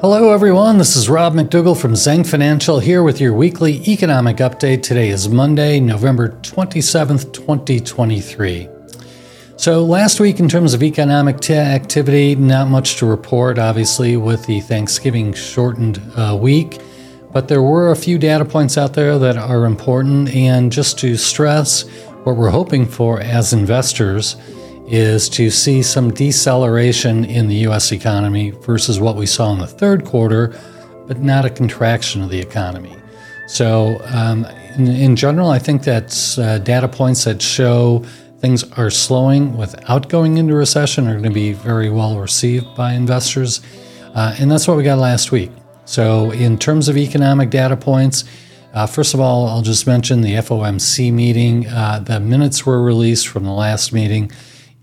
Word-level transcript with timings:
Hello, 0.00 0.32
everyone. 0.32 0.78
This 0.78 0.96
is 0.96 1.10
Rob 1.10 1.34
McDougall 1.34 1.78
from 1.78 1.92
Zhang 1.92 2.26
Financial 2.26 2.78
here 2.78 3.02
with 3.02 3.20
your 3.20 3.34
weekly 3.34 3.82
economic 3.86 4.38
update. 4.38 4.82
Today 4.82 5.10
is 5.10 5.28
Monday, 5.28 5.78
November 5.78 6.30
27th, 6.40 7.34
2023. 7.34 8.66
So, 9.58 9.84
last 9.84 10.18
week, 10.18 10.40
in 10.40 10.48
terms 10.48 10.72
of 10.72 10.82
economic 10.82 11.40
t- 11.40 11.52
activity, 11.52 12.34
not 12.34 12.68
much 12.68 12.96
to 12.96 13.04
report, 13.04 13.58
obviously, 13.58 14.16
with 14.16 14.46
the 14.46 14.60
Thanksgiving 14.60 15.34
shortened 15.34 16.00
uh, 16.16 16.34
week. 16.40 16.80
But 17.34 17.48
there 17.48 17.60
were 17.60 17.90
a 17.90 17.96
few 17.96 18.16
data 18.16 18.46
points 18.46 18.78
out 18.78 18.94
there 18.94 19.18
that 19.18 19.36
are 19.36 19.66
important. 19.66 20.34
And 20.34 20.72
just 20.72 20.98
to 21.00 21.18
stress, 21.18 21.86
what 22.24 22.36
we're 22.36 22.48
hoping 22.48 22.86
for 22.86 23.20
as 23.20 23.52
investors 23.52 24.36
is 24.90 25.28
to 25.30 25.50
see 25.50 25.82
some 25.82 26.12
deceleration 26.12 27.24
in 27.24 27.48
the 27.48 27.56
US 27.68 27.92
economy 27.92 28.50
versus 28.50 28.98
what 28.98 29.16
we 29.16 29.26
saw 29.26 29.52
in 29.52 29.58
the 29.58 29.66
third 29.66 30.04
quarter, 30.04 30.58
but 31.06 31.20
not 31.20 31.44
a 31.44 31.50
contraction 31.50 32.22
of 32.22 32.30
the 32.30 32.40
economy. 32.40 32.96
So, 33.46 34.00
um, 34.06 34.46
in, 34.76 34.88
in, 34.88 35.16
general, 35.16 35.50
I 35.50 35.58
think 35.58 35.82
that's 35.82 36.38
uh, 36.38 36.58
data 36.58 36.88
points 36.88 37.24
that 37.24 37.42
show 37.42 38.04
things 38.38 38.64
are 38.72 38.90
slowing 38.90 39.56
without 39.56 40.08
going 40.08 40.38
into 40.38 40.54
recession 40.54 41.06
are 41.08 41.12
going 41.12 41.24
to 41.24 41.30
be 41.30 41.52
very 41.52 41.90
well 41.90 42.18
received 42.18 42.74
by 42.76 42.94
investors. 42.94 43.60
Uh, 44.14 44.34
and 44.38 44.50
that's 44.50 44.66
what 44.66 44.76
we 44.76 44.82
got 44.82 44.98
last 44.98 45.32
week. 45.32 45.50
So, 45.84 46.30
in 46.30 46.58
terms 46.58 46.88
of 46.88 46.96
economic 46.96 47.50
data 47.50 47.76
points, 47.76 48.24
uh, 48.72 48.86
first 48.86 49.14
of 49.14 49.20
all, 49.20 49.48
I'll 49.48 49.62
just 49.62 49.86
mention 49.86 50.20
the 50.20 50.34
FOMC 50.34 51.12
meeting. 51.12 51.66
Uh, 51.66 51.98
the 51.98 52.20
minutes 52.20 52.64
were 52.64 52.80
released 52.82 53.26
from 53.26 53.44
the 53.44 53.52
last 53.52 53.92
meeting. 53.92 54.30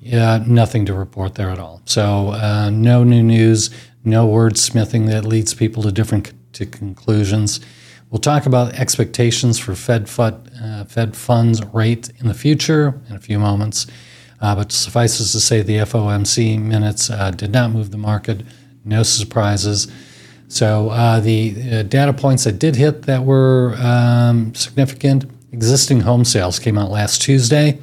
Yeah, 0.08 0.42
nothing 0.48 0.86
to 0.86 0.94
report 0.94 1.36
there 1.36 1.50
at 1.50 1.60
all. 1.60 1.82
So 1.84 2.30
uh, 2.30 2.70
no 2.70 3.04
new 3.04 3.22
news, 3.22 3.70
no 4.06 4.26
wordsmithing 4.26 5.08
that 5.08 5.26
leads 5.26 5.54
people 5.54 5.84
to 5.84 5.92
different 5.92 6.32
to 6.54 6.66
conclusions. 6.66 7.60
We'll 8.10 8.22
talk 8.22 8.46
about 8.46 8.74
expectations 8.76 9.60
for 9.60 9.76
Fed, 9.76 10.08
fund, 10.08 10.50
uh, 10.64 10.86
Fed 10.86 11.18
funds 11.18 11.62
rate 11.74 12.10
in 12.20 12.30
the 12.30 12.34
future 12.34 13.02
in 13.10 13.18
a 13.18 13.20
few 13.20 13.38
moments. 13.38 13.86
Uh, 14.40 14.56
but 14.56 14.72
suffices 14.72 15.34
to 15.34 15.42
say, 15.42 15.62
the 15.62 15.80
FOMC 15.80 16.58
minutes 16.58 17.10
uh, 17.10 17.32
did 17.32 17.52
not 17.52 17.72
move 17.72 17.92
the 17.92 17.98
market. 17.98 18.44
No 18.86 19.04
surprises. 19.04 19.92
So 20.48 20.90
uh, 20.90 21.20
the 21.20 21.80
uh, 21.80 21.84
data 21.84 22.14
points 22.14 22.46
that 22.46 22.60
did 22.60 22.78
hit 22.78 23.02
that 23.08 23.26
were 23.26 23.76
um, 23.78 24.56
significant 24.56 25.26
existing 25.52 26.00
home 26.00 26.24
sales 26.24 26.60
came 26.60 26.78
out 26.78 26.92
last 26.92 27.22
Tuesday. 27.22 27.82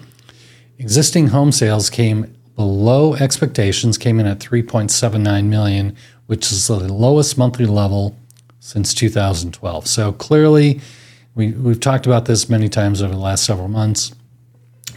Existing 0.78 1.28
home 1.28 1.52
sales 1.52 1.88
came 1.88 2.36
below 2.56 3.14
expectations, 3.14 3.98
came 3.98 4.18
in 4.18 4.26
at 4.26 4.38
3.79 4.38 5.46
million, 5.46 5.96
which 6.26 6.50
is 6.50 6.66
the 6.66 6.92
lowest 6.92 7.38
monthly 7.38 7.66
level 7.66 8.16
since 8.60 8.94
2012. 8.94 9.86
So 9.86 10.12
clearly, 10.12 10.80
we, 11.34 11.52
we've 11.52 11.80
talked 11.80 12.06
about 12.06 12.26
this 12.26 12.48
many 12.48 12.68
times 12.68 13.02
over 13.02 13.12
the 13.12 13.20
last 13.20 13.44
several 13.44 13.68
months. 13.68 14.14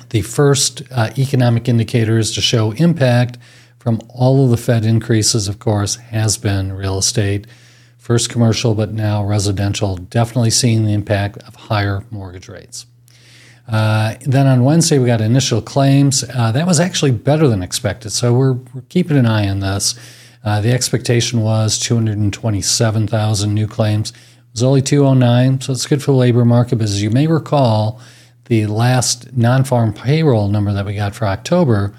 The 0.10 0.22
first 0.22 0.84
uh, 0.92 1.10
economic 1.18 1.68
indicators 1.68 2.32
to 2.34 2.42
show 2.42 2.72
impact 2.72 3.38
from 3.78 4.02
all 4.10 4.46
of 4.46 4.52
the 4.52 4.58
Fed 4.58 4.86
increases, 4.86 5.48
of 5.48 5.60
course, 5.60 5.96
has 5.96 6.38
been 6.38 6.74
real 6.74 6.98
estate. 6.98 7.46
First 7.98 8.30
commercial, 8.30 8.74
but 8.74 8.94
now 8.94 9.24
residential, 9.24 9.98
definitely 9.98 10.50
seeing 10.50 10.86
the 10.86 10.94
impact 10.94 11.38
of 11.40 11.56
higher 11.56 12.04
mortgage 12.10 12.48
rates. 12.48 12.86
Uh, 13.68 14.16
then 14.22 14.48
on 14.48 14.64
Wednesday, 14.64 14.98
we 14.98 15.08
got 15.08 15.20
initial 15.20 15.62
claims. 15.62 16.24
Uh, 16.34 16.52
that 16.52 16.66
was 16.66 16.80
actually 16.80 17.12
better 17.12 17.48
than 17.48 17.62
expected. 17.62 18.12
So 18.12 18.34
we're, 18.34 18.54
we're 18.54 18.82
keeping 18.90 19.18
an 19.18 19.26
eye 19.26 19.50
on 19.50 19.60
this. 19.60 19.96
Uh, 20.44 20.62
the 20.62 20.72
expectation 20.72 21.42
was 21.42 21.78
227,000 21.80 23.54
new 23.54 23.68
claims. 23.68 24.12
It 24.12 24.18
was 24.54 24.64
only 24.64 24.82
209, 24.82 25.62
so 25.62 25.74
it's 25.74 25.86
good 25.86 26.02
for 26.02 26.12
the 26.12 26.18
labor 26.18 26.46
market. 26.46 26.78
But 26.78 26.86
as 26.86 27.04
you 27.04 27.10
may 27.10 27.28
recall, 27.28 28.00
the 28.46 28.66
last 28.68 29.36
non 29.36 29.66
farm 29.66 29.94
payroll 29.94 30.48
number 30.48 30.72
that 30.72 30.86
we 30.86 30.96
got 30.96 31.14
for 31.14 31.26
October 31.26 31.94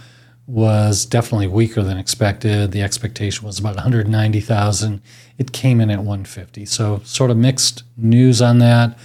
was 0.46 1.04
definitely 1.04 1.46
weaker 1.46 1.82
than 1.82 1.98
expected. 1.98 2.72
The 2.72 2.82
expectation 2.82 3.46
was 3.46 3.58
about 3.58 3.74
190,000. 3.74 5.02
It 5.36 5.52
came 5.52 5.78
in 5.78 5.90
at 5.90 5.98
150. 5.98 6.64
So, 6.64 7.02
sort 7.04 7.30
of 7.30 7.36
mixed 7.36 7.82
news 7.98 8.40
on 8.40 8.58
that. 8.60 8.98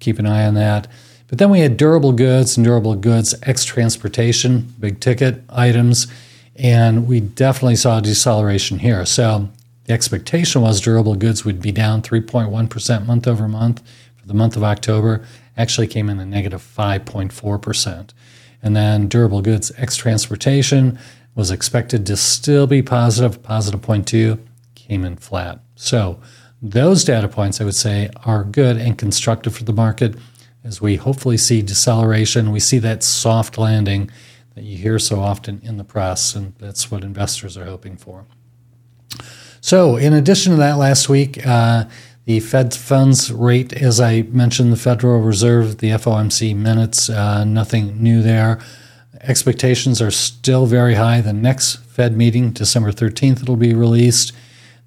Keep 0.00 0.18
an 0.18 0.26
eye 0.26 0.44
on 0.44 0.54
that. 0.54 0.88
But 1.30 1.38
then 1.38 1.48
we 1.48 1.60
had 1.60 1.76
durable 1.76 2.10
goods 2.10 2.56
and 2.56 2.64
durable 2.64 2.96
goods 2.96 3.36
ex 3.44 3.64
transportation, 3.64 4.74
big 4.80 4.98
ticket 4.98 5.44
items, 5.48 6.08
and 6.56 7.06
we 7.06 7.20
definitely 7.20 7.76
saw 7.76 7.98
a 7.98 8.02
deceleration 8.02 8.80
here. 8.80 9.06
So 9.06 9.48
the 9.84 9.92
expectation 9.92 10.60
was 10.60 10.80
durable 10.80 11.14
goods 11.14 11.44
would 11.44 11.62
be 11.62 11.70
down 11.70 12.02
3.1% 12.02 13.06
month 13.06 13.28
over 13.28 13.46
month 13.46 13.80
for 14.16 14.26
the 14.26 14.34
month 14.34 14.56
of 14.56 14.64
October. 14.64 15.24
Actually 15.56 15.86
came 15.86 16.10
in 16.10 16.18
a 16.18 16.26
negative 16.26 16.62
5.4%. 16.76 18.10
And 18.60 18.74
then 18.74 19.06
durable 19.06 19.40
goods 19.40 19.70
ex 19.78 19.96
transportation 19.96 20.98
was 21.36 21.52
expected 21.52 22.06
to 22.06 22.16
still 22.16 22.66
be 22.66 22.82
positive, 22.82 23.40
positive 23.40 23.80
0.2, 23.80 24.36
came 24.74 25.04
in 25.04 25.14
flat. 25.14 25.60
So 25.76 26.20
those 26.60 27.04
data 27.04 27.28
points, 27.28 27.60
I 27.60 27.64
would 27.64 27.76
say, 27.76 28.10
are 28.24 28.42
good 28.42 28.76
and 28.78 28.98
constructive 28.98 29.56
for 29.56 29.62
the 29.62 29.72
market 29.72 30.16
as 30.64 30.80
we 30.80 30.96
hopefully 30.96 31.36
see 31.36 31.62
deceleration. 31.62 32.52
We 32.52 32.60
see 32.60 32.78
that 32.78 33.02
soft 33.02 33.58
landing 33.58 34.10
that 34.54 34.64
you 34.64 34.76
hear 34.76 34.98
so 34.98 35.20
often 35.20 35.60
in 35.62 35.76
the 35.76 35.84
press, 35.84 36.34
and 36.34 36.54
that's 36.58 36.90
what 36.90 37.02
investors 37.02 37.56
are 37.56 37.64
hoping 37.64 37.96
for. 37.96 38.26
So, 39.60 39.96
in 39.96 40.12
addition 40.12 40.52
to 40.52 40.58
that, 40.58 40.78
last 40.78 41.08
week, 41.08 41.46
uh, 41.46 41.84
the 42.24 42.40
Fed 42.40 42.74
funds 42.74 43.32
rate, 43.32 43.72
as 43.72 44.00
I 44.00 44.22
mentioned, 44.22 44.72
the 44.72 44.76
Federal 44.76 45.20
Reserve, 45.20 45.78
the 45.78 45.90
FOMC 45.90 46.54
minutes, 46.54 47.10
uh, 47.10 47.44
nothing 47.44 48.02
new 48.02 48.22
there. 48.22 48.60
Expectations 49.20 50.00
are 50.00 50.10
still 50.10 50.66
very 50.66 50.94
high. 50.94 51.20
The 51.20 51.32
next 51.32 51.76
Fed 51.76 52.16
meeting, 52.16 52.52
December 52.52 52.92
13th, 52.92 53.42
it'll 53.42 53.56
be 53.56 53.74
released 53.74 54.32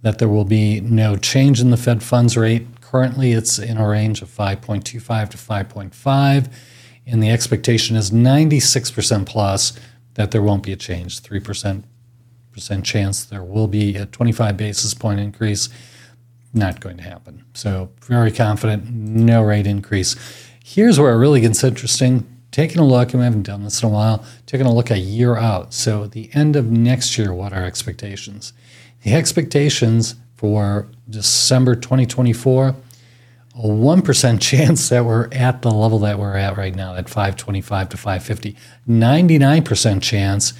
that 0.01 0.19
there 0.19 0.29
will 0.29 0.45
be 0.45 0.81
no 0.81 1.16
change 1.16 1.61
in 1.61 1.69
the 1.69 1.78
Fed 1.78 2.03
funds 2.03 2.35
rate. 2.35 2.66
Currently, 2.94 3.31
it's 3.31 3.58
in 3.58 3.78
a 3.78 3.88
range 3.88 4.22
of 4.22 4.30
5.25 4.30 5.31
to 5.31 5.38
5.5, 5.38 6.54
and 7.08 7.24
the 7.24 7.31
expectation 7.31 7.96
is 7.96 8.12
96% 8.12 9.26
plus 9.26 9.74
that 10.14 10.30
there 10.30 10.44
won't 10.44 10.62
be 10.62 10.74
a 10.74 10.76
change. 10.76 11.20
3% 11.20 11.84
chance 12.84 13.26
there 13.26 13.44
will 13.44 13.68
be 13.68 13.96
a 13.96 14.06
25 14.06 14.56
basis 14.58 14.94
point 14.94 15.20
increase. 15.20 15.70
Not 16.53 16.82
going 16.82 16.98
to 16.98 17.03
happen. 17.03 17.44
So, 17.56 17.90
very 18.02 18.32
confident, 18.32 18.92
no 18.92 19.42
rate 19.42 19.66
increase. 19.66 20.16
Here's 20.64 21.00
where 21.00 21.14
it 21.14 21.18
really 21.18 21.42
gets 21.42 21.64
interesting. 21.64 22.28
Taking 22.52 22.78
a 22.78 22.86
look, 22.86 23.12
and 23.12 23.22
we 23.22 23.26
haven't 23.26 23.42
done 23.42 23.64
this 23.64 23.82
in 23.82 23.90
a 23.90 23.92
while, 23.92 24.24
taking 24.46 24.68
a 24.68 24.72
look 24.74 24.92
a 24.92 25.00
year 25.00 25.36
out. 25.36 25.74
So, 25.74 26.03
at 26.03 26.12
the 26.12 26.30
end 26.36 26.56
of 26.56 26.70
next 26.70 27.18
year, 27.18 27.34
what 27.34 27.53
are 27.53 27.66
expectations? 27.66 28.53
The 29.02 29.16
expectations 29.16 30.14
for 30.44 30.88
December 31.09 31.74
2024, 31.74 32.68
a 32.68 32.76
1% 33.56 34.42
chance 34.50 34.90
that 34.90 35.06
we're 35.06 35.30
at 35.31 35.62
the 35.62 35.72
level 35.72 36.00
that 36.00 36.20
we're 36.20 36.36
at 36.36 36.58
right 36.58 36.76
now, 36.76 36.96
at 36.96 37.08
525 37.08 37.88
to 37.88 37.96
550. 37.96 38.58
99% 38.86 40.02
chance 40.02 40.52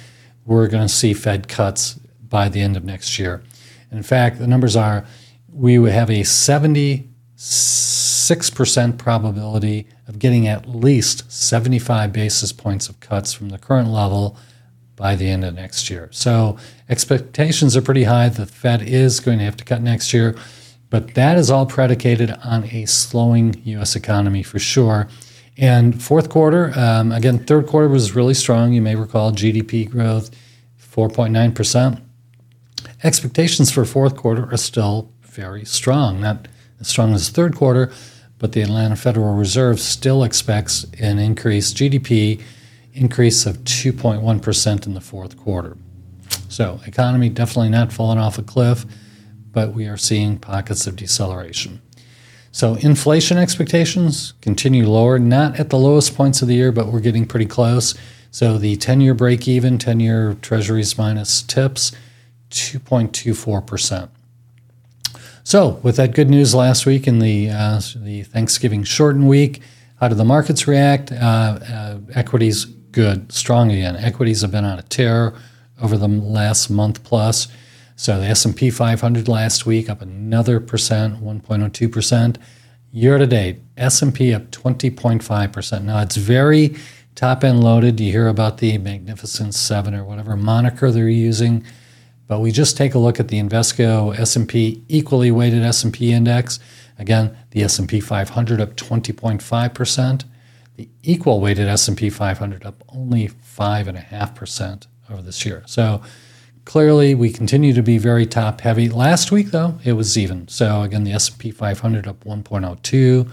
we're 0.46 0.68
going 0.68 0.88
to 0.88 0.90
see 0.94 1.12
Fed 1.12 1.48
cuts 1.48 2.00
by 2.18 2.48
the 2.48 2.62
end 2.62 2.78
of 2.78 2.84
next 2.84 3.18
year. 3.18 3.42
And 3.90 3.98
in 3.98 4.02
fact, 4.02 4.38
the 4.38 4.46
numbers 4.46 4.74
are 4.74 5.04
we 5.52 5.78
would 5.78 5.92
have 5.92 6.08
a 6.08 6.22
76% 6.22 8.96
probability 8.96 9.86
of 10.08 10.18
getting 10.18 10.48
at 10.48 10.66
least 10.66 11.30
75 11.30 12.10
basis 12.10 12.52
points 12.52 12.88
of 12.88 13.00
cuts 13.00 13.34
from 13.34 13.50
the 13.50 13.58
current 13.58 13.90
level 13.90 14.38
by 15.04 15.14
the 15.14 15.28
end 15.28 15.44
of 15.44 15.52
next 15.52 15.90
year. 15.90 16.08
So 16.12 16.56
expectations 16.88 17.76
are 17.76 17.82
pretty 17.82 18.04
high. 18.04 18.30
The 18.30 18.46
Fed 18.46 18.80
is 18.80 19.20
going 19.20 19.36
to 19.36 19.44
have 19.44 19.58
to 19.58 19.64
cut 19.64 19.82
next 19.82 20.14
year, 20.14 20.34
but 20.88 21.12
that 21.12 21.36
is 21.36 21.50
all 21.50 21.66
predicated 21.66 22.30
on 22.42 22.64
a 22.70 22.86
slowing 22.86 23.60
U.S. 23.64 23.96
economy 23.96 24.42
for 24.42 24.58
sure. 24.58 25.06
And 25.58 26.02
fourth 26.02 26.30
quarter, 26.30 26.72
um, 26.74 27.12
again, 27.12 27.38
third 27.38 27.66
quarter 27.66 27.86
was 27.86 28.14
really 28.14 28.32
strong. 28.32 28.72
You 28.72 28.80
may 28.80 28.96
recall 28.96 29.30
GDP 29.30 29.90
growth 29.90 30.30
4.9%. 30.80 32.00
Expectations 33.02 33.70
for 33.70 33.84
fourth 33.84 34.16
quarter 34.16 34.50
are 34.50 34.56
still 34.56 35.12
very 35.20 35.66
strong, 35.66 36.22
not 36.22 36.48
as 36.80 36.88
strong 36.88 37.12
as 37.12 37.28
third 37.28 37.54
quarter, 37.56 37.92
but 38.38 38.52
the 38.52 38.62
Atlanta 38.62 38.96
Federal 38.96 39.34
Reserve 39.34 39.80
still 39.80 40.24
expects 40.24 40.86
an 40.98 41.18
increased 41.18 41.76
GDP 41.76 42.42
increase 42.94 43.44
of 43.44 43.58
2.1% 43.58 44.86
in 44.86 44.94
the 44.94 45.00
fourth 45.00 45.36
quarter. 45.36 45.76
So, 46.48 46.80
economy 46.86 47.28
definitely 47.28 47.70
not 47.70 47.92
falling 47.92 48.18
off 48.18 48.38
a 48.38 48.42
cliff, 48.42 48.86
but 49.50 49.72
we 49.72 49.86
are 49.86 49.96
seeing 49.96 50.38
pockets 50.38 50.86
of 50.86 50.96
deceleration. 50.96 51.82
So, 52.52 52.76
inflation 52.76 53.36
expectations 53.36 54.34
continue 54.40 54.88
lower, 54.88 55.18
not 55.18 55.58
at 55.58 55.70
the 55.70 55.78
lowest 55.78 56.16
points 56.16 56.40
of 56.40 56.48
the 56.48 56.54
year, 56.54 56.70
but 56.70 56.86
we're 56.86 57.00
getting 57.00 57.26
pretty 57.26 57.46
close. 57.46 57.94
So, 58.30 58.58
the 58.58 58.76
10 58.76 59.00
year 59.00 59.14
break 59.14 59.48
even, 59.48 59.78
10 59.78 59.98
year 60.00 60.36
treasuries 60.40 60.96
minus 60.96 61.42
tips, 61.42 61.90
2.24%. 62.50 64.08
So, 65.42 65.80
with 65.82 65.96
that 65.96 66.14
good 66.14 66.30
news 66.30 66.54
last 66.54 66.86
week 66.86 67.06
in 67.06 67.18
the 67.18 67.50
uh, 67.50 67.80
the 67.96 68.22
Thanksgiving 68.22 68.82
shortened 68.82 69.28
week, 69.28 69.60
how 70.00 70.08
did 70.08 70.16
the 70.16 70.24
markets 70.24 70.66
react? 70.66 71.12
Uh, 71.12 71.58
uh, 71.68 71.98
equities 72.14 72.66
good, 72.94 73.32
strong 73.32 73.70
again. 73.70 73.96
Equities 73.96 74.42
have 74.42 74.52
been 74.52 74.64
on 74.64 74.78
a 74.78 74.82
tear 74.82 75.34
over 75.80 75.96
the 75.96 76.08
last 76.08 76.70
month 76.70 77.04
plus. 77.04 77.48
So 77.96 78.18
the 78.18 78.26
S&P 78.26 78.70
500 78.70 79.28
last 79.28 79.66
week 79.66 79.88
up 79.90 80.00
another 80.00 80.60
percent, 80.60 81.22
1.02 81.22 81.92
percent. 81.92 82.38
Year 82.90 83.18
to 83.18 83.26
date, 83.26 83.60
S&P 83.76 84.32
up 84.32 84.50
20.5 84.50 85.52
percent. 85.52 85.84
Now 85.84 86.00
it's 86.00 86.16
very 86.16 86.76
top 87.14 87.44
end 87.44 87.62
loaded. 87.62 88.00
You 88.00 88.10
hear 88.10 88.28
about 88.28 88.58
the 88.58 88.78
Magnificent 88.78 89.54
Seven 89.54 89.94
or 89.94 90.04
whatever 90.04 90.36
moniker 90.36 90.90
they're 90.90 91.08
using 91.08 91.64
but 92.26 92.40
we 92.40 92.50
just 92.50 92.76
take 92.76 92.94
a 92.94 92.98
look 92.98 93.20
at 93.20 93.28
the 93.28 93.40
Invesco 93.40 94.18
S&P 94.18 94.82
equally 94.88 95.30
weighted 95.30 95.62
S&P 95.62 96.12
index. 96.12 96.58
Again, 96.98 97.36
the 97.50 97.62
S&P 97.62 98.00
500 98.00 98.60
up 98.60 98.76
20.5%, 98.76 100.24
the 100.76 100.88
equal 101.02 101.40
weighted 101.40 101.68
S&P 101.68 102.10
500 102.10 102.64
up 102.64 102.82
only 102.88 103.28
5.5% 103.28 104.86
over 105.10 105.22
this 105.22 105.44
year. 105.44 105.62
So 105.66 106.02
clearly 106.64 107.14
we 107.14 107.30
continue 107.30 107.72
to 107.72 107.82
be 107.82 107.98
very 107.98 108.26
top 108.26 108.60
heavy. 108.62 108.88
Last 108.88 109.30
week 109.30 109.48
though, 109.48 109.78
it 109.84 109.92
was 109.92 110.18
even. 110.18 110.48
So 110.48 110.82
again, 110.82 111.04
the 111.04 111.12
S&P 111.12 111.50
500 111.50 112.06
up 112.06 112.24
1.02, 112.24 113.30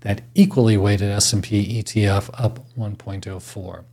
that 0.00 0.20
equally 0.34 0.76
weighted 0.76 1.10
S&P 1.10 1.82
ETF 1.82 2.30
up 2.34 2.60
1.04. 2.76 3.84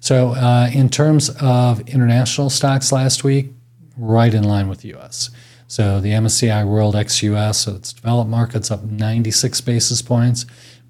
So, 0.00 0.34
uh, 0.34 0.68
in 0.72 0.88
terms 0.88 1.30
of 1.40 1.80
international 1.88 2.50
stocks 2.50 2.92
last 2.92 3.24
week, 3.24 3.52
right 3.96 4.32
in 4.32 4.44
line 4.44 4.68
with 4.68 4.80
the 4.80 4.88
U.S. 4.88 5.30
So 5.68 6.00
the 6.00 6.10
MSCI 6.10 6.66
World 6.66 6.94
ex-US, 6.94 7.60
so 7.60 7.74
it's 7.74 7.92
developed 7.92 8.30
markets 8.30 8.70
up 8.70 8.84
96 8.84 9.60
basis 9.62 10.02
points, 10.02 10.46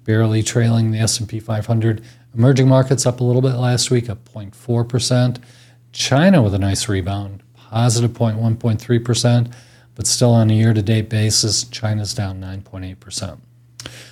barely 0.07 0.41
trailing 0.41 0.91
the 0.91 0.99
S&P 0.99 1.37
500. 1.37 2.01
Emerging 2.33 2.67
markets 2.67 3.05
up 3.05 3.19
a 3.19 3.23
little 3.23 3.41
bit 3.41 3.55
last 3.55 3.91
week, 3.91 4.09
up 4.09 4.27
0.4 4.33 4.87
percent. 4.87 5.39
China 5.91 6.41
with 6.41 6.53
a 6.53 6.59
nice 6.59 6.87
rebound, 6.87 7.43
positive 7.55 8.11
0.1.3 8.11 9.05
percent, 9.05 9.49
but 9.95 10.07
still 10.07 10.31
on 10.31 10.49
a 10.49 10.53
year-to-date 10.53 11.09
basis, 11.09 11.65
China's 11.65 12.13
down 12.13 12.39
9.8 12.39 12.99
percent. 12.99 13.41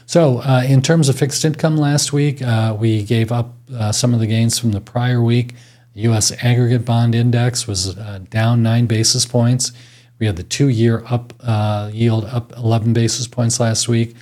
So, 0.06 0.40
uh, 0.40 0.64
in 0.68 0.82
terms 0.82 1.08
of 1.08 1.18
fixed 1.18 1.46
income 1.46 1.78
last 1.78 2.12
week, 2.12 2.42
uh, 2.42 2.76
we 2.78 3.02
gave 3.02 3.32
up 3.32 3.54
uh, 3.74 3.92
some 3.92 4.14
of 4.14 4.20
the 4.20 4.28
gains 4.28 4.60
from 4.60 4.74
the 4.74 4.82
prior 4.82 5.22
week. 5.22 5.54
The 5.94 6.02
U.S. 6.02 6.32
aggregate 6.44 6.84
bond 6.84 7.16
index 7.16 7.68
was 7.68 7.98
uh, 7.98 8.20
down 8.30 8.62
nine 8.62 8.86
basis 8.86 9.26
points. 9.26 9.72
We 10.20 10.26
had 10.26 10.36
the 10.36 10.44
two-year 10.44 11.04
up 11.08 11.34
uh, 11.42 11.90
yield 11.94 12.26
up 12.26 12.52
11 12.58 12.92
basis 12.92 13.28
points 13.28 13.62
last 13.62 13.88
week. 13.88 14.16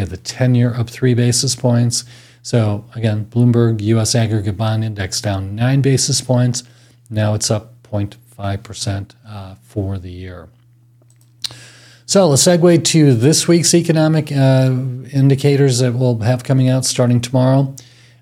We 0.00 0.08
had 0.08 0.12
the 0.12 0.16
10-year 0.16 0.72
up 0.76 0.88
three 0.88 1.12
basis 1.12 1.54
points. 1.54 2.06
So 2.40 2.86
again, 2.94 3.26
Bloomberg 3.26 3.82
U.S. 3.82 4.14
aggregate 4.14 4.56
bond 4.56 4.82
index 4.82 5.20
down 5.20 5.54
nine 5.54 5.82
basis 5.82 6.22
points. 6.22 6.62
Now 7.10 7.34
it's 7.34 7.50
up 7.50 7.74
0.5 7.82 8.62
percent 8.62 9.14
uh, 9.28 9.56
for 9.62 9.98
the 9.98 10.10
year. 10.10 10.48
So 12.06 12.28
let's 12.28 12.46
segue 12.46 12.82
to 12.82 13.12
this 13.12 13.46
week's 13.46 13.74
economic 13.74 14.32
uh, 14.32 14.74
indicators 15.12 15.80
that 15.80 15.92
we'll 15.92 16.20
have 16.20 16.44
coming 16.44 16.70
out 16.70 16.86
starting 16.86 17.20
tomorrow. 17.20 17.74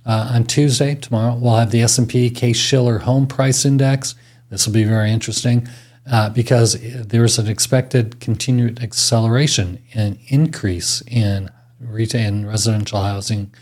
Uh, 0.04 0.32
on 0.32 0.46
Tuesday, 0.46 0.96
tomorrow, 0.96 1.36
we'll 1.36 1.54
have 1.54 1.70
the 1.70 1.82
S&P 1.82 2.28
Case-Shiller 2.30 3.00
Home 3.00 3.28
Price 3.28 3.64
Index. 3.64 4.16
This 4.50 4.66
will 4.66 4.74
be 4.74 4.82
very 4.82 5.12
interesting 5.12 5.68
uh, 6.10 6.30
because 6.30 6.76
there's 7.06 7.38
an 7.38 7.46
expected 7.46 8.18
continued 8.18 8.82
acceleration 8.82 9.78
and 9.94 10.18
increase 10.28 11.02
in 11.06 11.50
retail 11.80 12.28
and 12.28 12.48
residential 12.48 13.02
housing 13.02 13.52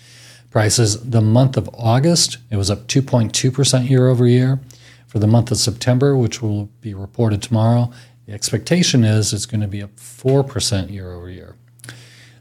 prices. 0.50 1.08
The 1.08 1.20
month 1.20 1.56
of 1.56 1.68
August, 1.74 2.38
it 2.50 2.56
was 2.56 2.70
up 2.70 2.86
2.2% 2.86 3.88
year 3.88 4.08
over 4.08 4.26
year. 4.26 4.60
For 5.06 5.18
the 5.18 5.26
month 5.26 5.50
of 5.50 5.58
September, 5.58 6.16
which 6.16 6.42
will 6.42 6.66
be 6.80 6.92
reported 6.92 7.42
tomorrow, 7.42 7.90
the 8.26 8.32
expectation 8.32 9.04
is 9.04 9.32
it's 9.32 9.46
going 9.46 9.60
to 9.60 9.68
be 9.68 9.82
up 9.82 9.94
4% 9.96 10.90
year 10.90 11.12
over 11.12 11.30
year. 11.30 11.56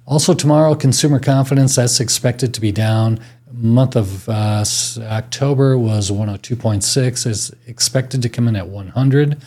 Also, 0.07 0.33
tomorrow, 0.33 0.75
consumer 0.75 1.19
confidence 1.19 1.75
that's 1.75 1.99
expected 1.99 2.53
to 2.53 2.61
be 2.61 2.71
down 2.71 3.19
month 3.55 3.95
of 3.95 4.27
uh, 4.27 4.63
October 5.01 5.77
was 5.77 6.11
102.6, 6.11 7.27
is 7.27 7.55
expected 7.67 8.21
to 8.21 8.29
come 8.29 8.47
in 8.47 8.55
at 8.55 8.67
100. 8.67 9.41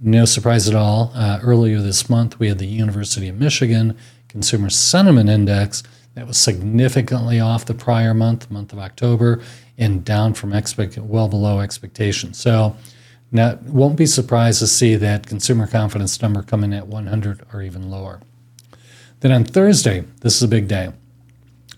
No 0.00 0.24
surprise 0.24 0.68
at 0.68 0.74
all. 0.74 1.10
Uh, 1.14 1.38
earlier 1.42 1.80
this 1.80 2.10
month, 2.10 2.38
we 2.38 2.48
had 2.48 2.58
the 2.58 2.66
University 2.66 3.28
of 3.28 3.36
Michigan 3.36 3.96
Consumer 4.36 4.68
Sentiment 4.68 5.30
Index 5.30 5.82
that 6.14 6.26
was 6.26 6.36
significantly 6.36 7.40
off 7.40 7.64
the 7.64 7.72
prior 7.72 8.12
month, 8.12 8.50
month 8.50 8.70
of 8.70 8.78
October, 8.78 9.40
and 9.78 10.04
down 10.04 10.34
from 10.34 10.52
expect 10.52 10.98
well 10.98 11.26
below 11.26 11.60
expectations. 11.60 12.38
So, 12.38 12.76
now 13.32 13.58
won't 13.64 13.96
be 13.96 14.04
surprised 14.04 14.58
to 14.58 14.66
see 14.66 14.94
that 14.96 15.26
consumer 15.26 15.66
confidence 15.66 16.20
number 16.20 16.42
coming 16.42 16.74
at 16.74 16.86
100 16.86 17.46
or 17.50 17.62
even 17.62 17.90
lower. 17.90 18.20
Then 19.20 19.32
on 19.32 19.44
Thursday, 19.44 20.04
this 20.20 20.36
is 20.36 20.42
a 20.42 20.48
big 20.48 20.68
day. 20.68 20.92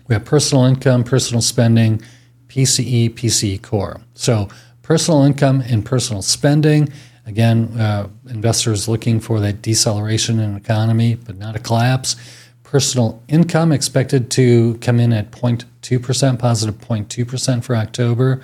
We 0.09 0.15
have 0.15 0.25
personal 0.25 0.65
income, 0.65 1.05
personal 1.05 1.41
spending, 1.41 2.01
PCE, 2.49 3.11
PCE 3.11 3.61
core. 3.61 4.01
So, 4.15 4.49
personal 4.81 5.23
income 5.23 5.61
and 5.61 5.85
personal 5.85 6.23
spending. 6.23 6.91
Again, 7.25 7.79
uh, 7.79 8.09
investors 8.27 8.89
looking 8.89 9.21
for 9.21 9.39
that 9.39 9.61
deceleration 9.61 10.39
in 10.39 10.57
economy, 10.57 11.15
but 11.15 11.37
not 11.37 11.55
a 11.55 11.59
collapse. 11.59 12.17
Personal 12.69 13.19
income 13.27 13.71
expected 13.71 14.29
to 14.29 14.77
come 14.77 14.99
in 14.99 15.11
at 15.11 15.31
0.2%, 15.31 16.37
positive 16.37 16.77
0.2% 16.77 17.63
for 17.63 17.75
October. 17.75 18.43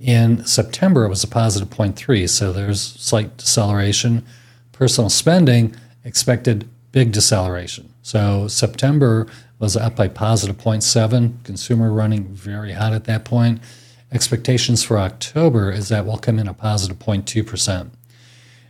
In 0.00 0.44
September, 0.44 1.04
it 1.04 1.08
was 1.08 1.22
a 1.22 1.28
positive 1.28 1.70
0.3, 1.70 2.28
so 2.28 2.52
there's 2.52 2.82
slight 2.82 3.36
deceleration. 3.36 4.26
Personal 4.72 5.08
spending 5.08 5.76
expected 6.02 6.68
big 6.90 7.12
deceleration. 7.12 7.94
So 8.02 8.48
September 8.48 9.28
was 9.60 9.76
up 9.76 9.94
by 9.94 10.08
positive 10.08 10.56
0.7. 10.56 11.44
Consumer 11.44 11.92
running 11.92 12.24
very 12.24 12.72
hot 12.72 12.92
at 12.92 13.04
that 13.04 13.24
point. 13.24 13.60
Expectations 14.10 14.82
for 14.82 14.98
October 14.98 15.70
is 15.70 15.90
that 15.90 16.04
will 16.04 16.18
come 16.18 16.40
in 16.40 16.48
a 16.48 16.54
positive 16.54 16.98
0.2%. 16.98 17.90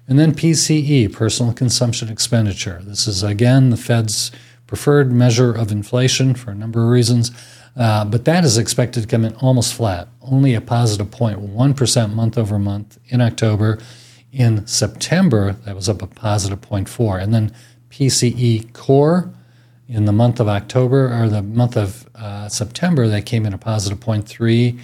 And 0.07 0.19
then 0.19 0.35
PCE, 0.35 1.11
personal 1.11 1.55
consumption 1.55 2.11
expenditure. 2.11 2.83
This 2.85 3.07
is 3.07 3.23
again 3.23 3.71
the 3.71 3.79
Fed's 3.79 4.31
preferred 4.71 5.11
measure 5.11 5.53
of 5.53 5.73
inflation 5.73 6.33
for 6.33 6.53
a 6.53 6.55
number 6.55 6.81
of 6.85 6.89
reasons, 6.91 7.33
uh, 7.77 8.05
but 8.05 8.25
that 8.25 8.45
is 8.45 8.57
expected 8.57 9.01
to 9.01 9.09
come 9.09 9.25
in 9.25 9.35
almost 9.35 9.75
flat, 9.75 10.07
only 10.23 10.55
a 10.55 10.61
positive 10.61 11.09
0.1% 11.09 12.15
month 12.15 12.39
over 12.39 12.57
month 12.57 12.97
in 13.09 13.21
October. 13.21 13.81
In 14.31 14.65
September, 14.69 15.55
that 15.65 15.75
was 15.75 15.89
up 15.89 16.03
a 16.03 16.07
positive 16.07 16.61
0.4. 16.61 17.21
And 17.21 17.35
then 17.35 17.53
PCE 17.91 18.73
core, 18.73 19.35
in 19.89 20.05
the 20.05 20.13
month 20.13 20.39
of 20.39 20.47
October 20.47 21.13
or 21.21 21.29
the 21.29 21.43
month 21.43 21.77
of 21.77 22.09
uh, 22.15 22.49
September, 22.49 23.09
that 23.09 23.27
came 23.27 23.45
in 23.45 23.53
a 23.53 23.59
positive 23.59 23.99
0.3. 23.99 24.79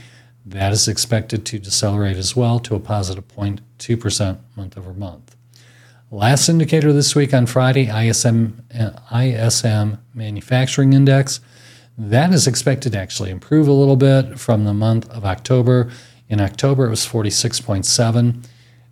That 0.44 0.72
is 0.72 0.88
expected 0.88 1.46
to 1.46 1.60
decelerate 1.60 2.16
as 2.16 2.34
well 2.34 2.58
to 2.58 2.74
a 2.74 2.80
positive 2.80 3.28
0.2% 3.28 4.38
month 4.56 4.76
over 4.76 4.92
month. 4.92 5.35
Last 6.12 6.48
indicator 6.48 6.92
this 6.92 7.16
week 7.16 7.34
on 7.34 7.46
Friday, 7.46 7.90
ISM, 7.90 8.62
uh, 8.72 8.90
ISM 9.12 9.98
Manufacturing 10.14 10.92
Index. 10.92 11.40
That 11.98 12.32
is 12.32 12.46
expected 12.46 12.92
to 12.92 12.98
actually 12.98 13.30
improve 13.30 13.66
a 13.66 13.72
little 13.72 13.96
bit 13.96 14.38
from 14.38 14.62
the 14.62 14.72
month 14.72 15.10
of 15.10 15.24
October. 15.24 15.90
In 16.28 16.40
October, 16.40 16.86
it 16.86 16.90
was 16.90 17.04
46.7. 17.04 18.44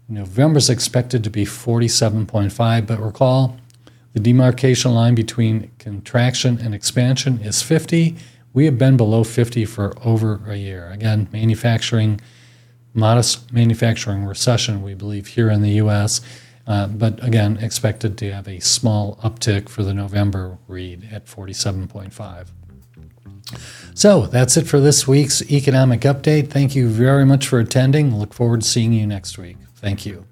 November 0.09 0.59
is 0.59 0.69
expected 0.69 1.23
to 1.23 1.31
be 1.31 1.45
47.5, 1.45 2.85
but 2.85 2.99
recall 2.99 3.59
the 4.13 4.19
demarcation 4.19 4.93
line 4.93 5.15
between 5.15 5.71
contraction 5.79 6.59
and 6.59 6.75
expansion 6.75 7.39
is 7.39 7.63
50. 7.63 8.17
We 8.53 8.65
have 8.65 8.77
been 8.77 8.97
below 8.97 9.23
50 9.23 9.67
for 9.67 9.95
over 10.05 10.41
a 10.49 10.57
year. 10.57 10.91
Again, 10.91 11.29
manufacturing, 11.33 12.21
modest 12.93 13.53
manufacturing 13.53 14.25
recession, 14.25 14.83
we 14.83 14.95
believe, 14.95 15.29
here 15.29 15.49
in 15.49 15.63
the 15.63 15.75
U.S., 15.75 16.21
uh, 16.67 16.87
but 16.87 17.23
again, 17.23 17.59
expected 17.59 18.17
to 18.19 18.33
have 18.33 18.49
a 18.49 18.61
small 18.61 19.17
uptick 19.23 19.69
for 19.69 19.83
the 19.83 19.95
November 19.95 20.59
read 20.67 21.09
at 21.13 21.27
47.5. 21.27 22.49
So 23.95 24.27
that's 24.27 24.57
it 24.57 24.67
for 24.67 24.81
this 24.81 25.07
week's 25.07 25.43
economic 25.51 26.01
update. 26.01 26.51
Thank 26.51 26.75
you 26.75 26.89
very 26.89 27.27
much 27.27 27.47
for 27.47 27.59
attending. 27.59 28.17
Look 28.17 28.33
forward 28.33 28.63
to 28.63 28.67
seeing 28.67 28.93
you 28.93 29.07
next 29.07 29.39
week. 29.39 29.59
Thank 29.77 30.07
you. 30.07 30.25